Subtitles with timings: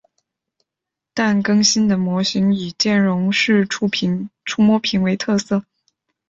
[1.13, 3.87] 但更新的模型以电容式触
[4.57, 5.63] 摸屏为特色。